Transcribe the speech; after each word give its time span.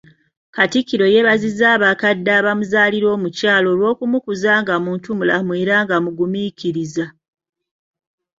Kattikiro 0.55 1.05
yeebazizza 1.13 1.65
abakadde 1.75 2.31
abamuzaalira 2.39 3.07
omukyala 3.15 3.67
olw’okumukuza 3.73 4.51
nga 4.61 4.75
muntu 4.85 5.07
mulamu 5.19 5.51
era 5.61 5.73
omugumiikiriza. 5.99 7.05